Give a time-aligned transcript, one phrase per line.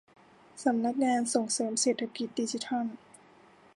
[0.63, 2.85] สำนักงานส่งเสริมเศรษฐกิจดิจิทัล